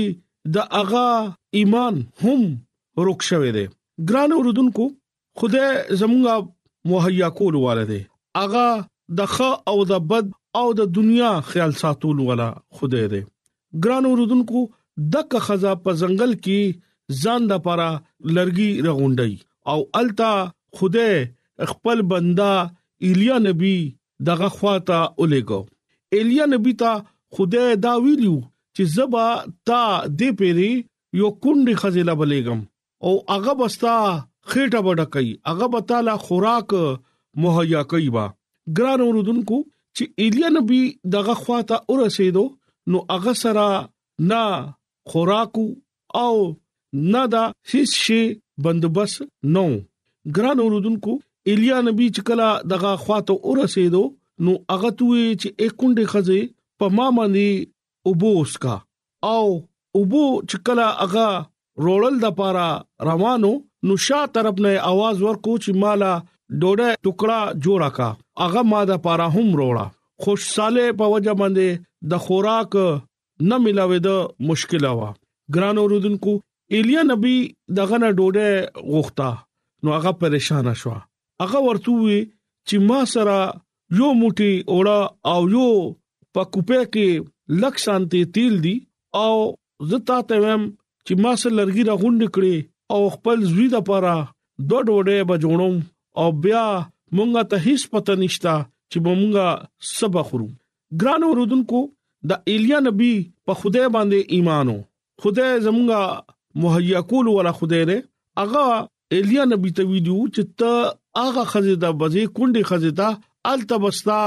د 0.55 0.57
اغا 0.81 1.09
ایمان 1.59 1.95
هم 2.25 2.43
روک 3.07 3.21
شوی 3.29 3.51
دی 3.57 3.67
ګران 4.09 4.31
اوردونکو 4.37 4.85
خدای 5.39 5.69
زمونږه 6.01 6.37
مهیا 6.91 7.29
کول 7.39 7.55
والده 7.65 8.01
اغا 8.45 8.67
د 9.21 9.33
ښه 9.37 9.51
او 9.71 9.79
د 9.95 10.05
بد 10.11 10.27
او 10.61 10.67
د 10.81 10.93
دنیا 10.99 11.31
خیال 11.51 11.73
ساتول 11.85 12.19
ولا 12.29 12.49
خدای 12.79 13.09
دی 13.15 13.23
ګران 13.85 14.05
اوردونکو 14.11 14.61
دغه 15.15 15.39
خزا 15.47 15.73
په 15.87 15.91
ځنګل 16.03 16.33
کې 16.47 16.61
ځان 17.23 17.41
د 17.53 17.63
پاره 17.69 17.89
لرګي 18.37 18.69
رغونډي 18.89 19.35
او 19.75 19.79
التا 20.01 20.33
خوده 20.81 21.11
خپل 21.73 21.99
بندا 22.13 22.51
ایلیا 23.09 23.37
نبی 23.47 23.77
دغه 24.31 24.49
خواته 24.59 25.01
الیګو 25.23 25.61
ایلیا 26.19 26.45
نبی 26.55 26.73
ته 26.85 26.93
خوده 27.39 27.65
دا 27.87 27.93
ویلو 28.07 28.37
چې 28.77 28.83
زبا 28.97 29.27
تا 29.67 29.85
دې 30.19 30.29
پیری 30.41 30.73
یو 31.21 31.29
کندي 31.45 31.75
خزیلا 31.85 32.15
بلیګم 32.21 32.61
او 33.07 33.13
هغه 33.35 33.53
بستا 33.63 33.95
خېټه 34.51 34.81
بډکای 34.87 35.29
هغه 35.53 35.67
بتاله 35.77 36.15
خوراک 36.27 36.71
مهیا 37.45 37.83
کوي 37.95 38.11
با 38.19 38.27
ګران 38.79 39.01
اوردونکو 39.07 39.59
چې 39.97 40.05
ایلیا 40.25 40.49
نبی 40.59 40.83
دغه 41.17 41.35
خواته 41.43 41.77
ورسېدو 41.93 42.45
نو 42.91 42.99
هغه 43.11 43.33
سره 43.33 43.89
نه 44.31 44.75
خوراکو 45.09 45.67
او 46.21 46.35
نه 47.13 47.23
دا 47.33 47.45
هیڅ 47.71 47.91
شی 48.03 48.23
بندوبس 48.63 49.13
نو 49.55 49.65
ګران 50.37 50.59
اوردونکو 50.65 51.13
ایلیا 51.51 51.81
نبی 51.89 52.07
چې 52.17 52.23
کلا 52.29 52.49
دغه 52.73 52.93
خواته 53.05 53.37
اورسېدو 53.37 54.05
نو 54.47 54.55
هغه 54.75 54.91
توې 55.01 55.41
چې 55.41 55.49
اکوندې 55.63 56.13
خزه 56.13 56.47
په 56.83 56.97
ما 56.99 57.07
باندې 57.19 58.13
وبوس 58.13 58.57
کا 58.65 58.77
او 59.31 59.45
وبو 59.99 60.25
چې 60.51 60.65
کلا 60.71 60.87
هغه 61.01 61.29
روړل 61.87 62.19
د 62.25 62.35
پاره 62.41 62.69
روانو 63.11 63.53
نو 63.89 63.97
شا 64.07 64.21
طرف 64.39 64.61
نه 64.67 64.73
आवाज 64.93 65.23
ورکو 65.29 65.57
چې 65.65 65.81
مالا 65.85 66.13
ډوډه 66.63 67.03
ټوکړه 67.05 67.59
جوړه 67.67 67.91
کا 67.99 68.11
هغه 68.45 68.67
ما 68.75 68.83
د 68.93 69.01
پاره 69.09 69.29
هم 69.37 69.55
روړه 69.63 69.87
خوشاله 70.25 70.93
په 71.01 71.15
وجه 71.15 71.35
باندې 71.43 71.79
د 72.13 72.23
خوراک 72.25 72.75
نه 73.51 73.57
ملاوي 73.65 73.99
د 74.07 74.11
مشکله 74.49 74.91
وا 74.99 75.09
ګران 75.55 75.77
اوردونکو 75.85 76.33
ایلیا 76.77 77.03
نبی 77.11 77.35
دغه 77.79 77.97
نه 78.03 78.09
ډوډه 78.19 78.49
غوښتا 78.93 79.29
نو 79.87 79.97
هغه 79.97 80.13
پریشان 80.21 80.67
شو 80.83 80.93
هغه 81.43 81.59
ورته 81.65 81.95
وی 82.05 82.21
چې 82.69 82.77
ما 82.91 82.99
سره 83.15 83.37
یو 84.01 84.09
موټي 84.21 84.53
اوړه 84.73 85.01
او 85.33 85.41
یو 85.55 85.69
په 86.37 86.43
کوپه 86.53 86.81
کې 86.93 87.09
لک 87.65 87.75
شانتي 87.87 88.23
تیل 88.39 88.55
دی 88.69 88.75
او 89.23 89.33
زتا 89.95 90.19
ته 90.31 90.37
ویم 90.45 90.65
چې 91.07 91.13
ما 91.27 91.33
سره 91.43 91.53
لرګي 91.59 91.85
را 91.91 91.95
غونډ 92.03 92.23
کړي 92.35 92.57
او 92.93 93.01
خپل 93.17 93.39
زوی 93.55 93.67
د 93.75 93.79
پاره 93.91 94.15
دوه 94.69 94.81
ډوډه 94.89 95.19
بجوړم 95.33 95.75
او 96.23 96.27
بیا 96.47 96.65
مونږه 97.17 97.43
ته 97.51 97.57
هیڅ 97.67 97.83
پته 97.97 98.15
نشتا 98.25 98.55
چې 98.91 98.99
مونږه 99.09 99.47
سبا 99.97 100.23
خورو 100.31 100.49
ګران 101.03 101.23
اوردونکو 101.29 101.87
د 102.31 102.37
ایلیا 102.51 102.79
نبی 102.85 103.11
په 103.47 103.55
خدای 103.61 103.89
باندې 103.95 104.37
ایمانو 104.37 104.75
خدای 105.23 105.59
زمونږه 105.67 106.61
مهیا 106.65 107.01
کول 107.11 107.27
ولا 107.33 107.53
خدای 107.59 107.83
دې 107.91 108.45
اغا 108.45 108.65
ایلیا 109.17 109.45
نبی 109.51 109.71
ته 109.79 109.89
ویډیو 109.91 110.33
چې 110.35 110.43
ته 110.61 111.27
اغا 111.27 111.45
خزیدا 111.53 111.91
بځې 112.03 112.35
کونډي 112.37 112.63
خزیدا 112.71 113.09
التبستا 113.53 114.21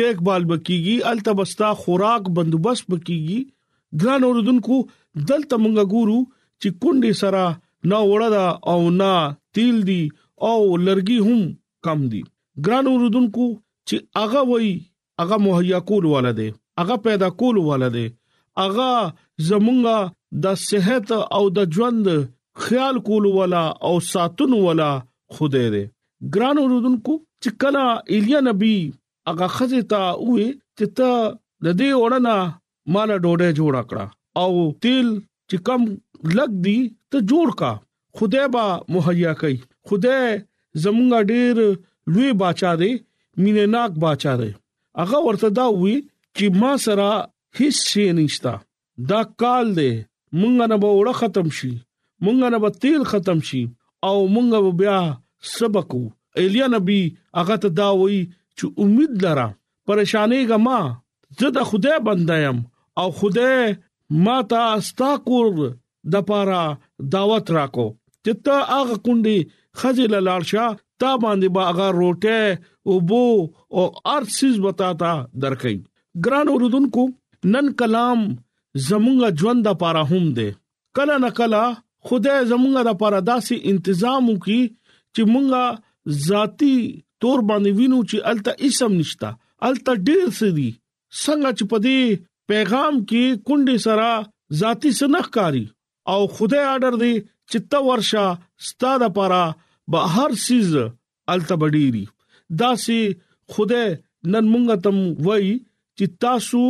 دیکبال 0.00 0.46
بکیږي 0.52 0.94
التبستا 1.12 1.72
خوراک 1.82 2.30
بندوبست 2.38 2.88
بکیږي 2.94 3.40
ګران 4.02 4.28
اوردونکو 4.30 4.78
دلته 5.30 5.60
مونږه 5.62 5.90
ګورو 5.94 6.18
چې 6.62 6.78
کونډي 6.84 7.12
سره 7.22 7.44
نه 7.94 8.02
وړدا 8.12 8.46
او 8.74 8.80
نه 9.00 9.12
تیل 9.58 9.82
دی 9.92 10.00
او 10.48 10.58
لرګي 10.88 11.18
هم 11.28 11.42
کم 11.88 12.06
دی 12.14 12.22
ګران 12.68 12.92
اوردونکو 12.94 13.46
چې 13.54 14.26
اغا 14.26 14.48
وای 14.54 14.72
اغا 15.26 15.44
مهیا 15.48 15.78
کول 15.92 16.06
ولا 16.14 16.32
دی 16.42 16.52
هغه 16.78 16.96
پیدا 17.04 17.28
کول 17.40 17.56
ولده 17.68 18.04
هغه 18.60 18.92
زمونږه 19.48 19.96
د 20.44 20.54
صحت 20.68 21.08
او 21.36 21.44
د 21.56 21.70
ژوند 21.74 22.06
خیال 22.64 22.96
کول 23.08 23.24
ولا 23.38 23.64
او 23.86 23.94
ساتون 24.12 24.52
ولا 24.66 24.90
خوده 25.34 25.64
دې 25.74 25.84
ګران 26.34 26.56
اوردونکو 26.62 27.14
چې 27.42 27.48
کله 27.60 27.84
ایلیا 28.14 28.40
نبی 28.48 28.76
هغه 29.30 29.46
خزه 29.56 29.80
تا 29.92 30.02
وې 30.28 30.48
چې 30.78 30.86
ته 30.98 31.10
د 31.64 31.78
دې 31.80 31.90
اورنا 32.00 32.36
مال 32.94 33.10
ډوډۍ 33.24 33.50
جوړ 33.58 33.74
کړه 33.90 34.06
او 34.42 34.50
تیل 34.82 35.08
چې 35.48 35.56
کم 35.66 35.82
لګ 36.38 36.50
دی 36.66 36.78
ته 37.10 37.18
جوړ 37.32 37.48
کا 37.60 37.72
خدای 38.18 38.46
با 38.54 38.64
مهیا 38.94 39.32
کوي 39.40 39.56
خدای 39.88 40.26
زمونږ 40.82 41.12
ډیر 41.32 41.54
لوی 42.12 42.30
بچا 42.42 42.72
دی 42.80 42.92
مینناک 43.42 43.90
بچا 44.02 44.34
دی 44.40 44.50
هغه 45.00 45.18
ورته 45.26 45.48
دا 45.58 45.66
وی 45.80 45.96
چې 46.36 46.46
ما 46.60 46.72
سره 46.86 47.08
هیڅ 47.58 47.76
شي 47.90 48.04
نشتا 48.18 48.52
دا 49.10 49.20
کال 49.42 49.66
دی 49.78 49.90
مونږ 50.40 50.54
نه 50.70 50.76
به 50.82 50.90
وړه 50.98 51.14
ختم 51.20 51.48
شي 51.58 51.72
مونږ 52.24 52.38
نه 52.54 52.58
به 52.64 52.70
تیل 52.84 53.02
ختم 53.10 53.38
شي 53.48 53.62
او 54.08 54.16
مونږ 54.34 54.50
به 54.64 54.72
بیا 54.80 54.98
سبق 55.54 55.88
وو 55.98 56.08
ایلیا 56.42 56.66
نبی 56.74 57.00
هغه 57.40 57.56
ته 57.64 57.68
دا 57.80 57.88
وایي 58.00 58.20
چې 58.56 58.64
امید 58.84 59.12
لرا 59.26 59.48
پریشانې 59.86 60.40
غما 60.50 60.80
زه 61.40 61.50
د 61.56 61.68
خدای 61.70 61.98
بندایم 62.08 62.58
او 63.02 63.06
خدای 63.20 63.76
ما 64.24 64.36
ته 64.54 64.62
ستا 64.88 65.12
کور 65.26 65.52
د 66.12 66.28
پاره 66.30 66.60
دعوت 67.16 67.54
راکو 67.58 67.86
چې 67.94 68.44
ته 68.44 68.60
هغه 68.74 68.98
کندې 69.06 69.38
خځل 69.80 70.14
لارشا 70.30 70.66
تا 71.00 71.14
باندې 71.22 71.56
باغه 71.58 71.86
روټه 72.00 72.54
او 72.88 72.98
بو 73.10 73.24
او 73.76 73.82
ارسیز 74.16 74.56
وتا 74.68 74.90
تا 75.02 75.12
درکې 75.46 75.76
ګران 76.24 76.46
اوردونکو 76.52 77.04
نن 77.52 77.66
کلام 77.80 78.20
زمونږ 78.88 79.20
ژوند 79.40 79.60
د 79.66 79.80
پاره 79.82 80.02
هم 80.10 80.24
دی 80.38 80.48
کله 80.98 81.16
نه 81.24 81.30
کله 81.40 81.62
خدای 82.10 82.38
زمونږ 82.50 82.74
د 82.88 82.92
پاره 83.00 83.20
داسې 83.30 83.54
تنظیم 83.88 84.24
وکي 84.30 84.60
چې 85.14 85.22
مونږه 85.32 85.64
ذاتی 86.28 86.76
تور 87.24 87.38
باندې 87.50 87.70
وینو 87.80 87.98
چې 88.10 88.16
الته 88.30 88.50
اسم 88.68 88.92
نشتا 89.00 89.30
الته 89.70 89.92
ډیر 90.06 90.26
سړي 90.40 90.70
څنګه 91.22 91.50
چې 91.56 91.64
پدې 91.70 92.00
پیغام 92.52 92.94
کې 93.08 93.24
کندې 93.50 93.76
سرا 93.84 94.14
ذاتی 94.62 94.90
سنخکاری 95.02 95.62
او 96.14 96.20
خدای 96.38 96.64
آرډر 96.72 96.94
دی 97.02 97.14
چې 97.50 97.58
تا 97.74 97.78
ورشا 97.90 98.24
ستاده 98.70 99.08
پاره 99.20 99.44
به 99.94 100.00
هر 100.16 100.30
سیز 100.46 100.70
الته 101.32 101.54
بډيري 101.60 102.04
دا 102.64 102.70
سي 102.86 103.00
خدای 103.54 103.86
نن 104.32 104.46
مونږه 104.52 104.76
تم 104.88 104.96
وای 105.28 105.48
چې 105.98 106.04
تاسو 106.24 106.62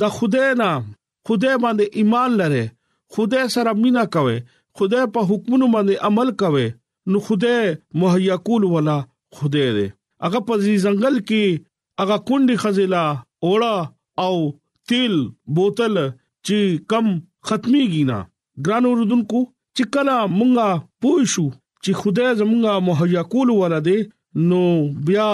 د 0.00 0.14
خدای 0.16 0.48
نام 0.62 0.82
خدای 1.28 1.56
باندې 1.64 1.84
ایمان 1.98 2.30
لرئ 2.40 2.64
خدای 3.14 3.44
سره 3.54 3.70
مینا 3.82 4.04
کوئ 4.16 4.36
خدای 4.78 5.04
په 5.14 5.20
حکمونو 5.30 5.66
باندې 5.74 5.94
عمل 6.10 6.28
کوئ 6.40 6.68
نو 7.10 7.18
خدای 7.26 7.64
مهیا 8.00 8.36
کول 8.46 8.62
ولا 8.74 8.96
خدای 9.38 9.68
دې 9.78 9.86
هغه 10.26 10.40
په 10.46 10.54
ځنګل 10.84 11.16
کې 11.28 11.44
هغه 12.00 12.16
کندي 12.28 12.56
خزلا 12.62 13.04
اوړه 13.44 13.76
او 14.26 14.34
تیل 14.92 15.14
بوتل 15.56 15.94
چې 16.46 16.58
کم 16.92 17.06
ختمي 17.50 17.84
گینا 17.92 18.18
ګران 18.66 18.84
اوردونکو 18.88 19.40
چې 19.76 19.82
کلا 19.96 20.16
مونږه 20.38 20.70
پوښو 21.04 21.46
چې 21.82 21.90
خدای 22.00 22.30
زمونږه 22.40 22.74
مهیا 22.88 23.22
کول 23.34 23.48
ولا 23.62 23.80
دې 23.86 23.98
نو 24.50 24.62
بیا 25.08 25.30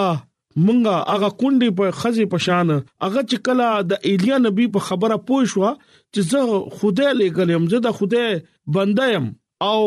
مونږه 0.59 0.93
هغه 1.11 1.29
کونډي 1.39 1.69
په 1.79 1.89
خزي 1.99 2.25
پشان 2.31 2.71
هغه 2.75 3.21
چې 3.29 3.37
کله 3.47 3.67
د 3.89 4.07
ایلیا 4.09 4.37
نبی 4.45 4.65
په 4.75 4.85
خبره 4.87 5.17
پوښوا 5.27 5.71
چې 5.83 6.27
زه 6.31 6.63
خدای 6.79 7.11
لګلم 7.21 7.67
زه 7.73 7.79
د 7.85 7.93
خدای 7.99 8.41
بندایم 8.77 9.29
او 9.67 9.83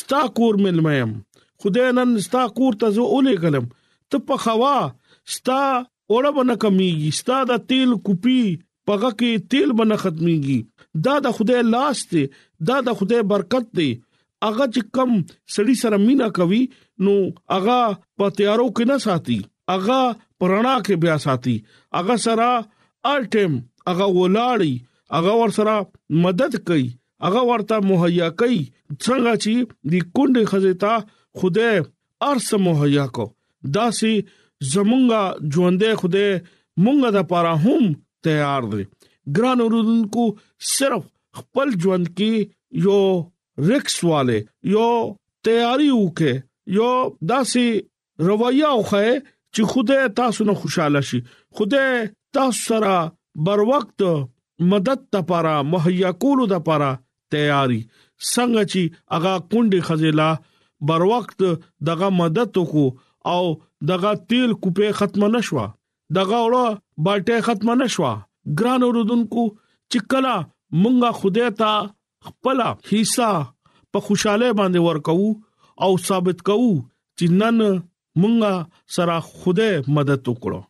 ستا 0.00 0.20
کور 0.40 0.60
ملمایم 0.66 1.12
خدای 1.64 1.88
نن 1.98 2.12
ستا 2.26 2.44
کور 2.58 2.78
ته 2.82 2.94
زه 2.98 3.08
اولې 3.16 3.42
کلم 3.44 3.66
ته 4.12 4.22
په 4.28 4.42
خوا 4.44 4.76
ستا 5.36 5.60
اوره 5.80 6.30
بنه 6.38 6.58
کمیږي 6.66 7.12
ستا 7.20 7.38
د 7.50 7.64
تیل 7.72 7.94
کوپی 8.08 8.38
پګه 8.88 9.10
کې 9.20 9.48
تیل 9.52 9.72
بنه 9.82 9.96
ختميږي 10.02 11.00
دا 11.06 11.14
د 11.26 11.34
خدای 11.38 11.62
لاس 11.74 12.04
دی 12.12 12.24
دا 12.70 12.76
د 12.88 12.98
خدای 13.02 13.22
برکت 13.34 13.66
دی 13.80 13.90
اغه 14.50 14.66
چې 14.74 14.82
کم 14.96 15.10
سړی 15.56 15.76
سره 15.84 16.02
مینا 16.06 16.28
کوي 16.40 16.62
نو 17.06 17.16
اغه 17.58 17.78
په 18.18 18.36
تیارو 18.40 18.68
کې 18.76 18.90
نه 18.92 18.98
ساتي 19.06 19.38
اغا 19.72 20.00
پرانا 20.40 20.74
کې 20.86 20.94
بیا 21.02 21.16
ساتي 21.24 21.56
اغا 22.00 22.16
سره 22.26 22.48
الټم 23.10 23.52
اغا 23.92 24.06
ولاړی 24.18 24.72
اغا 25.18 25.32
ور 25.40 25.50
سره 25.58 25.76
مدد 26.26 26.56
کوي 26.70 26.86
اغا 27.28 27.40
ورته 27.50 27.78
مهیا 27.90 28.28
کوي 28.42 28.60
څنګه 29.04 29.32
چې 29.44 29.92
د 29.92 29.94
کندې 30.16 30.42
خزیتا 30.50 30.94
خوده 31.38 31.70
ارس 32.30 32.48
مهیا 32.66 33.06
کو 33.18 33.26
داسي 33.78 34.14
زمونږه 34.72 35.22
ژوندې 35.52 35.90
خوده 36.02 36.26
مونږه 36.84 37.10
د 37.18 37.28
پاره 37.32 37.54
هم 37.64 37.88
تیار 38.28 38.62
دي 38.74 38.84
ګران 39.38 39.58
اوردونکو 39.66 40.24
صرف 40.76 41.04
خپل 41.40 41.76
ژوند 41.84 42.08
کې 42.08 42.50
یو 42.86 43.00
ریکس 43.70 43.96
والے 44.04 44.36
یو 44.76 44.88
تیاری 45.48 45.88
وکه 45.96 46.32
یو 46.80 46.90
داسي 47.32 47.66
رویه 48.28 48.70
وخه 48.80 49.00
چې 49.54 49.62
خدای 49.72 50.04
تاسو 50.18 50.42
نه 50.50 50.54
خوشاله 50.60 51.00
شي 51.08 51.18
خدای 51.58 51.90
تاسو 52.38 52.60
سره 52.70 52.94
بر 53.48 53.60
وخت 53.70 53.98
مدد 54.72 55.00
لپاره 55.16 55.54
مهیا 55.74 56.10
کولو 56.24 56.44
لپاره 56.54 56.90
تیاری 57.34 57.78
څنګه 58.32 58.62
چې 58.72 58.80
اغا 59.18 59.34
کونډي 59.50 59.80
خزیلا 59.90 60.28
بر 60.90 61.00
وخت 61.12 61.38
دغه 61.90 62.08
مدد 62.22 62.58
کو 62.72 62.84
او 63.32 63.42
دغه 63.92 64.10
تیل 64.32 64.50
کوپه 64.64 64.90
ختم 65.00 65.22
نشوا 65.36 65.66
دغه 66.18 66.40
وړه 66.46 67.04
بالټه 67.06 67.46
ختم 67.48 67.70
نشوا 67.82 68.12
ګران 68.60 68.80
اوردونکو 68.88 69.44
چې 69.90 69.98
کلا 70.14 70.36
مونږه 70.82 71.10
خدای 71.22 71.50
ته 71.62 71.72
خپل 72.28 72.62
حصہ 72.92 73.30
په 73.92 74.06
خوشاله 74.08 74.52
باندې 74.60 74.86
ورکو 74.90 75.86
او 75.86 75.90
ثابت 76.08 76.42
کوو 76.50 76.70
چې 76.72 77.42
نن 77.42 77.64
مونږه 78.20 78.54
سره 78.96 79.16
خوده 79.38 79.70
مدد 79.96 80.22
وکړو 80.30 80.60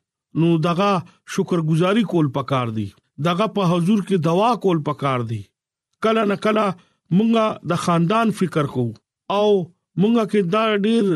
نو 0.42 0.48
دغه 0.66 0.90
شکرګزاري 1.34 2.04
کول 2.12 2.28
پکار 2.38 2.68
دی 2.78 2.86
دغه 3.28 3.46
په 3.56 3.68
حضور 3.72 4.00
کې 4.08 4.16
دوا 4.28 4.50
کول 4.64 4.80
پکار 4.88 5.26
دی 5.32 5.40
کله 6.06 6.24
نه 6.32 6.36
کله 6.46 6.64
مونږه 6.76 7.70
د 7.72 7.82
خاندان 7.84 8.34
فکر 8.40 8.70
کو 8.76 8.86
او 9.36 9.48
مونږه 9.50 10.24
کې 10.34 10.54
دا 10.56 10.64
ډیر 10.86 11.12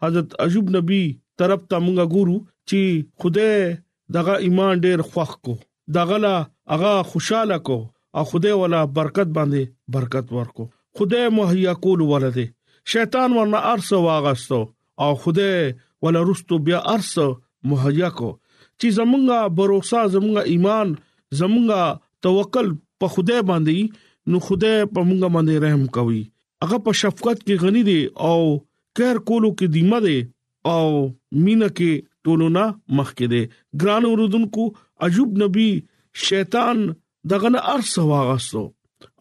حضرت 0.04 0.28
عجوب 0.44 0.66
نبی 0.76 1.02
طرف 1.42 1.60
ته 1.70 1.76
مونږه 1.84 2.04
ګورو 2.14 2.36
چې 2.68 2.80
خدای 3.20 3.56
دغه 4.16 4.34
ایمان 4.46 4.72
ډیر 4.86 4.98
خوښ 5.10 5.30
کو 5.46 5.54
دغه 5.98 6.16
لا 6.24 6.34
هغه 6.74 6.92
خوشاله 7.12 7.58
کو 7.70 7.78
او 8.18 8.22
خدای 8.30 8.54
ولا 8.62 8.80
برکت 8.98 9.28
باندې 9.36 9.62
برکت 9.94 10.26
ورکو 10.38 10.64
خدای 10.98 11.24
مهیا 11.38 11.72
کول 11.86 12.00
ولده 12.12 12.44
شیطان 12.94 13.30
ورنه 13.38 13.58
ارسه 13.72 13.96
واغستو 14.06 14.60
او 15.06 15.10
خدای 15.24 15.58
ولا 16.06 16.20
رستو 16.30 16.54
بیا 16.66 16.78
ارسه 16.96 17.26
مهیا 17.72 18.10
کو 18.20 18.30
چې 18.78 18.88
زمونږه 18.98 19.38
باور 19.56 19.70
زمونږه 20.16 20.48
ایمان 20.54 20.88
زمونږه 21.38 21.82
توکل 22.26 22.68
په 23.04 23.16
خدای 23.16 23.40
باندې 23.48 23.78
نو 24.30 24.36
خدای 24.50 24.76
په 24.92 25.00
مونږه 25.08 25.28
باندې 25.34 25.54
رحم 25.64 25.84
کوي 25.98 26.22
هغه 26.62 26.78
په 26.86 26.92
شفقت 27.00 27.38
کې 27.46 27.54
غني 27.62 27.80
دي 27.88 28.00
او 28.28 28.40
کار 28.98 29.16
کولو 29.28 29.48
کې 29.58 29.66
دیمه 29.76 29.98
دي 30.06 30.18
او 30.74 30.88
مینا 31.46 31.68
کې 31.78 31.92
ټولونه 32.26 32.66
مخ 32.98 33.08
کې 33.18 33.26
دي 33.32 33.40
ګران 33.82 34.02
اوردونکو 34.10 34.66
عجوب 35.06 35.30
نبی 35.42 35.68
شیطان 36.26 36.84
دغه 37.32 37.50
نه 37.54 37.62
ارس 37.72 37.94
واغسو 38.10 38.62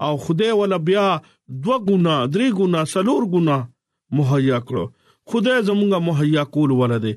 او 0.08 0.12
خدای 0.26 0.52
ولا 0.60 0.80
بیا 0.90 1.06
دو 1.64 1.78
ګنا 1.88 2.18
درې 2.34 2.48
ګنا 2.60 2.84
سلور 2.94 3.24
ګنا 3.34 3.58
مهیا 4.20 4.60
کړو 4.68 4.86
خدای 5.32 5.58
زمونږه 5.68 6.00
مهیا 6.10 6.44
کول 6.54 6.72
ولده 6.84 7.14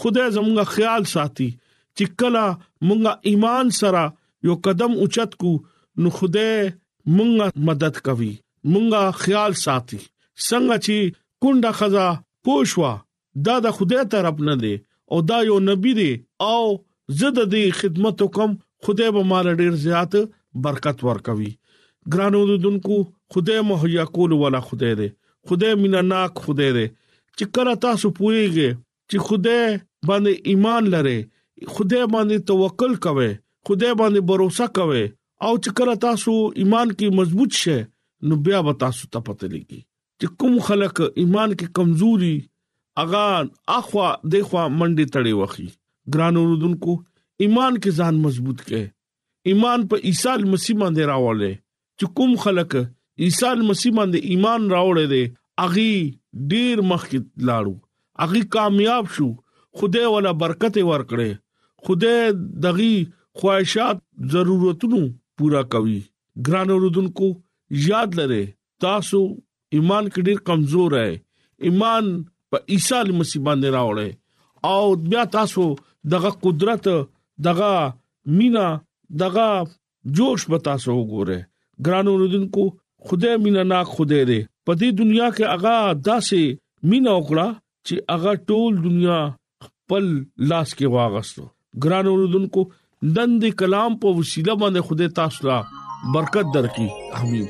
خدای 0.00 0.28
زمونږه 0.38 0.66
خیال 0.74 1.08
ساتي 1.14 1.48
چې 1.56 2.18
کلا 2.22 2.44
مونږه 2.86 3.12
ایمان 3.30 3.66
سره 3.80 4.02
یو 4.50 4.58
قدم 4.66 4.92
اوچت 5.04 5.30
کو 5.40 5.54
نو 6.02 6.14
خدای 6.20 6.52
مونږه 7.16 7.48
مدد 7.70 7.96
کوي 8.08 8.34
مونږه 8.72 9.02
خیال 9.22 9.52
ساتي 9.64 10.00
څنګه 10.48 10.74
چې 10.86 10.96
کونډه 11.42 11.70
خزا 11.78 12.08
پوښوا 12.46 12.92
دا 13.46 13.56
د 13.66 13.76
خدای 13.76 14.04
طرف 14.14 14.36
نه 14.48 14.54
دی 14.62 14.74
او 15.12 15.16
دا 15.30 15.38
یو 15.50 15.56
نبی 15.68 15.92
دی 16.00 16.12
او 16.52 16.62
زده 17.20 17.44
دی 17.52 17.64
خدمت 17.80 18.16
وکم 18.24 18.50
خدای 18.84 19.10
به 19.16 19.22
مال 19.30 19.46
ډیر 19.60 19.72
زیات 19.84 20.12
برکت 20.64 20.98
ورکوي 21.08 21.52
ګرانو 22.12 22.40
دونکو 22.66 22.94
خدای 23.32 23.60
مهیا 23.70 24.04
کول 24.14 24.30
ولا 24.42 24.60
خدای 24.68 24.94
دی 25.00 25.08
خدای 25.48 25.72
مینا 25.82 26.00
ناک 26.12 26.34
خدای 26.46 26.70
دی 26.76 26.86
چې 27.36 27.44
کله 27.56 27.72
تاسو 27.86 28.06
پوېږئ 28.18 28.70
چې 29.08 29.16
خدای 29.26 29.64
باندې 30.08 30.32
ایمان 30.50 30.82
لرئ 30.94 31.18
خدای 31.74 32.04
باندې 32.14 32.36
توکل 32.50 32.92
کوئ 33.04 33.32
خدای 33.66 33.92
باندې 34.00 34.20
باور 34.28 34.40
کوئ 34.78 35.04
او 35.46 35.52
چې 35.62 35.70
کله 35.78 35.94
تاسو 36.08 36.32
ایمان 36.62 36.88
کې 36.98 37.06
مضبوط 37.20 37.52
شئ 37.62 37.78
نو 38.26 38.36
بیا 38.44 38.60
به 38.66 38.72
تاسو 38.80 39.06
ته 39.14 39.20
پته 39.26 39.46
لګي 39.52 39.80
چې 40.20 40.26
کوم 40.42 40.58
خلک 40.68 40.96
ایمان 41.24 41.50
کې 41.58 41.66
کمزوري 41.78 42.34
اغا 43.02 43.24
اخوا 43.78 44.06
دخوا 44.34 44.64
منډي 44.78 45.06
تړي 45.14 45.32
وخی 45.40 45.66
ګران 46.16 46.36
اوردونکو 46.40 46.92
ایمان 47.44 47.74
کې 47.82 47.90
ځان 48.02 48.14
مضبوط 48.26 48.58
کړي 48.66 48.84
ایمان 49.54 49.80
په 49.92 49.96
عیسی 50.08 50.44
مسیح 50.54 50.76
باندې 50.80 51.02
راولې 51.10 51.52
چې 51.98 52.04
کوم 52.16 52.32
خلک 52.46 52.70
عیسی 53.24 53.52
مسیح 53.68 53.92
باندې 53.98 54.18
ایمان 54.32 54.60
راوړې 54.74 55.04
دي 55.12 55.22
اغي 55.64 55.92
ډیر 56.50 56.82
مخکې 56.92 57.18
لاړو 57.46 57.74
اغي 58.26 58.42
کامیاب 58.56 59.04
شو 59.16 59.28
خدای 59.80 60.06
ولا 60.16 60.32
برکت 60.44 60.76
ورکړي 60.90 61.30
خدای 61.86 62.38
دغي 62.66 62.94
خواهشات 63.40 64.04
ضرورتونو 64.34 65.02
پورا 65.42 65.62
کوي 65.74 66.00
ګران 66.48 66.68
اوردونکو 66.76 67.30
یاد 67.86 68.14
لرئ 68.18 68.44
تاسو 68.80 69.20
ایمان 69.76 70.04
کې 70.12 70.20
ډیر 70.26 70.36
کمزور 70.50 70.92
اې 71.02 71.12
ایمان 71.68 72.04
په 72.50 72.56
عیسی 72.74 73.10
مسیح 73.20 73.40
باندې 73.48 73.68
راوړې 73.76 74.08
او 74.74 74.84
بیا 75.08 75.22
تاسو 75.38 75.64
دغه 76.14 76.30
قدرت 76.44 76.86
دغه 77.48 77.70
مینا 78.38 78.66
دغه 79.22 79.48
جوش 80.18 80.40
به 80.52 80.58
تاسو 80.68 80.90
وګوره 81.00 81.38
ګرانو 81.86 82.12
رودونکو 82.22 82.64
خدای 83.08 83.34
مینا 83.46 83.62
نا 83.72 83.80
خدای 83.94 84.22
دې 84.30 84.40
په 84.68 84.72
دې 84.80 84.88
دنیا 85.00 85.28
کې 85.36 85.44
اغا 85.54 85.76
داسې 86.06 86.40
مینا 86.92 87.12
وکړه 87.16 87.48
چې 87.86 87.94
اغا 88.14 88.32
ټول 88.52 88.72
دنیا 88.86 89.18
خپل 89.66 90.04
لاس 90.52 90.68
کې 90.76 90.86
واغستو 90.96 91.44
ګرانو 91.86 92.12
رودونکو 92.22 92.62
دند 93.18 93.42
کلام 93.60 93.92
په 94.06 94.22
وسیله 94.22 94.54
باندې 94.62 94.80
خدای 94.88 95.08
تاسو 95.20 95.40
را 95.48 95.58
برکت 96.14 96.46
درکې 96.54 96.86
امين 97.20 97.46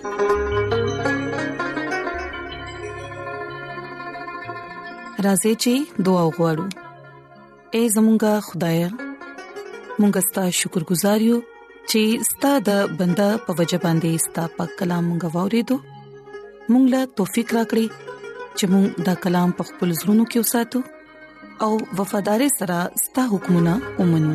راځي 5.27 5.53
چې 5.65 5.73
دعا 6.07 6.23
وغوړو 6.27 6.65
اے 7.77 7.83
زمونږ 7.95 8.23
خدای 8.49 8.79
مونږ 10.01 10.17
ستاسو 10.29 10.57
شکر 10.61 10.83
گزار 10.91 11.21
یو 11.29 11.39
چې 11.91 12.01
ستاسو 12.31 12.65
د 12.71 12.97
بندا 13.01 13.29
په 13.45 13.53
وجه 13.59 13.79
باندې 13.85 14.25
ستاسو 14.27 14.55
په 14.61 14.65
کلام 14.83 15.07
غوورې 15.23 15.61
دو 15.69 15.77
مونږ 16.71 16.85
لا 16.95 17.03
توفیق 17.21 17.49
راکړي 17.57 17.87
چې 18.59 18.65
مونږ 18.73 18.87
دا 19.11 19.15
کلام 19.27 19.49
په 19.61 19.73
خپل 19.73 19.89
زړونو 20.01 20.25
کې 20.31 20.39
وساتو 20.41 20.81
او 21.67 21.73
وفادار 22.01 22.41
سره 22.59 22.79
ستاسو 23.05 23.31
حکمونه 23.37 23.73
ومنو 24.01 24.35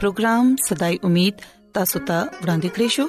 پروګرام 0.00 0.46
صداي 0.68 0.96
امید 1.08 1.40
تاسو 1.76 2.00
ته 2.08 2.18
ورانده 2.42 2.68
کړیو 2.74 3.04